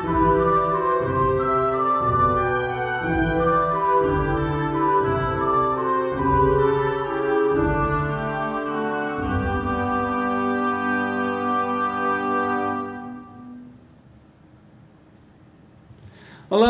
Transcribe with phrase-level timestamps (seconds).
[0.00, 0.06] Olá,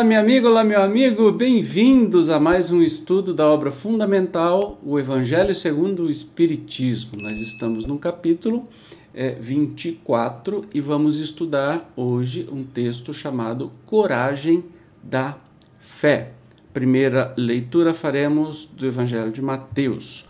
[0.03, 5.53] minha amiga, olá, meu amigo, bem-vindos a mais um estudo da obra fundamental, o Evangelho
[5.53, 7.21] segundo o Espiritismo.
[7.21, 8.67] Nós estamos no capítulo
[9.13, 14.63] é, 24 e vamos estudar hoje um texto chamado Coragem
[15.03, 15.37] da
[15.79, 16.31] Fé.
[16.73, 20.27] Primeira leitura faremos do Evangelho de Mateus.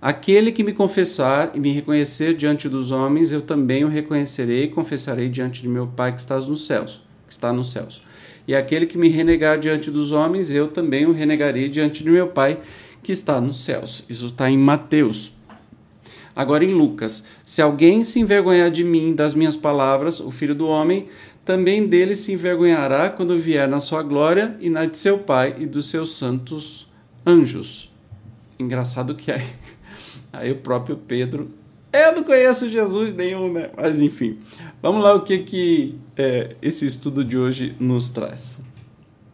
[0.00, 4.68] Aquele que me confessar e me reconhecer diante dos homens, eu também o reconhecerei e
[4.68, 8.02] confessarei diante de meu Pai que está nos céus, que está nos céus.
[8.46, 12.28] E aquele que me renegar diante dos homens, eu também o renegarei diante de meu
[12.28, 12.60] Pai
[13.02, 14.04] que está nos céus.
[14.08, 15.32] Isso está em Mateus.
[16.36, 20.68] Agora em Lucas: Se alguém se envergonhar de mim, das minhas palavras, o filho do
[20.68, 21.08] homem,
[21.44, 25.64] também dele se envergonhará quando vier na sua glória e na de seu Pai e
[25.64, 26.86] dos seus santos
[27.26, 27.90] anjos.
[28.58, 29.46] Engraçado que aí,
[30.32, 31.50] aí o próprio Pedro
[31.96, 33.70] eu não conheço Jesus nenhum, né?
[33.76, 34.38] Mas enfim,
[34.82, 38.58] vamos lá o que, que é, esse estudo de hoje nos traz.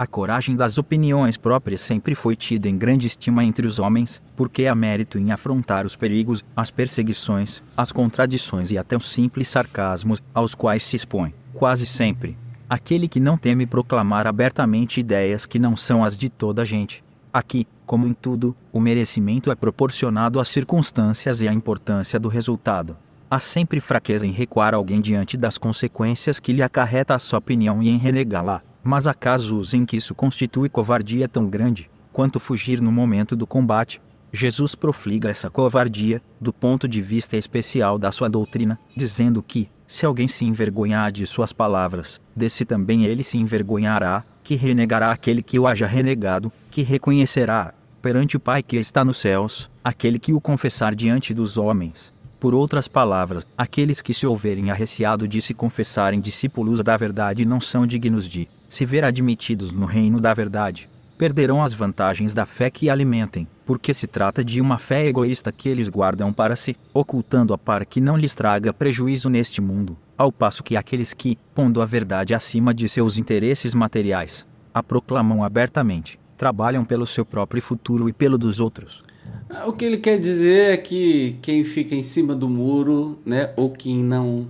[0.02, 4.66] A coragem das opiniões próprias sempre foi tida em grande estima entre os homens, porque
[4.66, 10.20] há mérito em afrontar os perigos, as perseguições, as contradições e até os simples sarcasmos
[10.34, 12.36] aos quais se expõe, quase sempre.
[12.68, 17.04] Aquele que não teme proclamar abertamente ideias que não são as de toda a gente.
[17.32, 22.96] Aqui, como em tudo, o merecimento é proporcionado às circunstâncias e à importância do resultado.
[23.30, 27.80] Há sempre fraqueza em recuar alguém diante das consequências que lhe acarreta a sua opinião
[27.80, 32.80] e em renegá-la, mas há casos em que isso constitui covardia tão grande quanto fugir
[32.80, 34.00] no momento do combate.
[34.32, 40.06] Jesus profliga essa covardia, do ponto de vista especial da sua doutrina, dizendo que, se
[40.06, 45.58] alguém se envergonhar de suas palavras, desse também ele se envergonhará, que renegará aquele que
[45.58, 50.40] o haja renegado, que reconhecerá, perante o Pai que está nos céus, aquele que o
[50.40, 52.12] confessar diante dos homens.
[52.40, 57.60] Por outras palavras, aqueles que se houverem arreciado de se confessarem discípulos da verdade não
[57.60, 60.88] são dignos de se ver admitidos no reino da verdade.
[61.18, 65.68] Perderão as vantagens da fé que alimentem, porque se trata de uma fé egoísta que
[65.68, 70.62] eles guardam para si, ocultando-a para que não lhes traga prejuízo neste mundo, ao passo
[70.62, 76.82] que aqueles que, pondo a verdade acima de seus interesses materiais, a proclamam abertamente, trabalham
[76.82, 79.04] pelo seu próprio futuro e pelo dos outros.
[79.50, 83.52] Ah, o que ele quer dizer é que quem fica em cima do muro, né,
[83.54, 84.48] ou quem não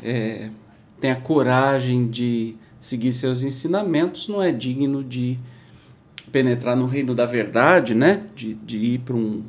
[0.00, 0.50] é,
[1.00, 2.54] tem a coragem de
[2.86, 5.38] seguir seus ensinamentos, não é digno de
[6.30, 9.42] penetrar no reino da verdade, né, de, de ir para um,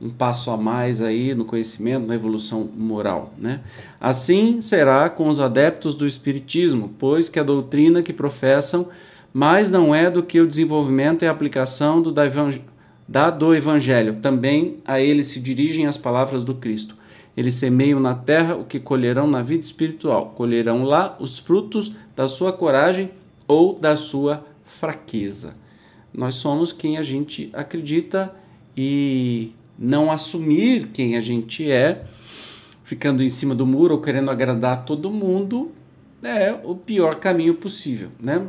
[0.00, 3.60] um passo a mais aí no conhecimento, na evolução moral, né?
[4.00, 8.88] Assim será com os adeptos do espiritismo, pois que a doutrina que professam
[9.32, 12.24] mas não é do que o desenvolvimento e aplicação do, da,
[13.38, 14.20] do Evangelho.
[14.22, 16.96] Também a eles se dirigem as palavras do Cristo.
[17.36, 20.30] Eles semeiam na terra o que colherão na vida espiritual.
[20.36, 23.10] Colherão lá os frutos da sua coragem
[23.48, 25.56] ou da sua fraqueza.
[26.14, 28.32] Nós somos quem a gente acredita
[28.76, 32.04] e não assumir quem a gente é,
[32.84, 35.72] ficando em cima do muro ou querendo agradar todo mundo,
[36.22, 38.46] é o pior caminho possível, né?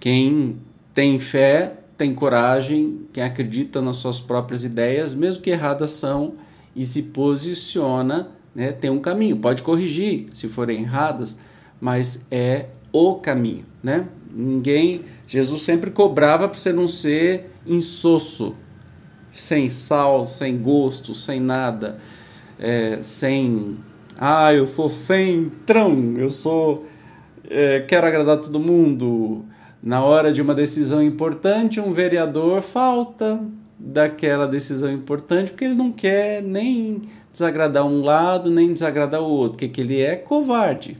[0.00, 0.58] Quem
[0.94, 6.34] tem fé, tem coragem, quem acredita nas suas próprias ideias, mesmo que erradas são,
[6.74, 9.36] e se posiciona, né, tem um caminho.
[9.38, 11.38] Pode corrigir se forem erradas,
[11.80, 14.06] mas é o caminho, né?
[14.30, 18.54] Ninguém, Jesus sempre cobrava para você não ser insosso,
[19.34, 21.98] sem sal, sem gosto, sem nada,
[22.58, 23.78] é, sem,
[24.18, 26.86] ah, eu sou sem trão, eu sou,
[27.48, 29.44] é, quero agradar todo mundo,
[29.82, 33.40] na hora de uma decisão importante, um vereador falta
[33.78, 39.56] daquela decisão importante porque ele não quer nem desagradar um lado, nem desagradar o outro.
[39.56, 40.16] O que, que ele é?
[40.16, 40.96] Covarde.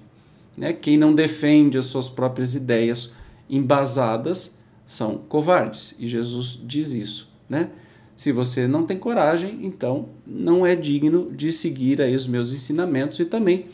[0.57, 0.73] Né?
[0.73, 3.13] Quem não defende as suas próprias ideias
[3.49, 5.95] embasadas são covardes.
[5.99, 7.29] E Jesus diz isso.
[7.49, 7.71] Né?
[8.15, 13.19] Se você não tem coragem, então não é digno de seguir aí os meus ensinamentos
[13.19, 13.67] e também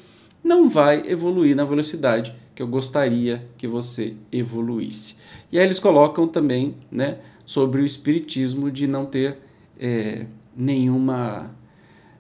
[0.42, 5.16] não vai evoluir na velocidade que eu gostaria que você evoluísse.
[5.50, 9.38] E aí eles colocam também né, sobre o espiritismo de não ter
[9.78, 10.26] é,
[10.56, 11.54] nenhuma,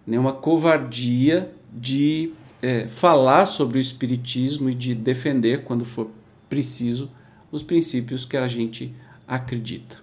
[0.06, 2.32] nenhuma covardia de
[2.62, 6.10] é, falar sobre o espiritismo e de defender, quando for
[6.48, 7.10] preciso,
[7.50, 8.94] os princípios que a gente
[9.26, 9.98] acredita.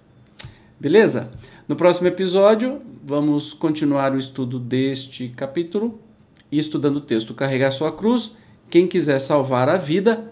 [0.79, 1.31] Beleza?
[1.67, 5.99] No próximo episódio, vamos continuar o estudo deste capítulo
[6.51, 8.35] e estudando o texto Carregar Sua Cruz
[8.69, 10.31] quem quiser salvar a vida,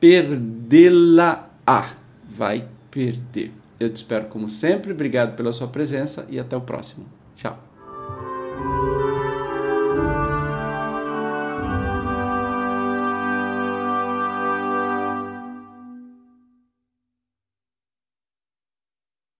[0.00, 1.90] perdê-la-á.
[2.28, 3.52] Vai perder.
[3.78, 4.92] Eu te espero como sempre.
[4.92, 7.06] Obrigado pela sua presença e até o próximo.
[7.34, 7.65] Tchau.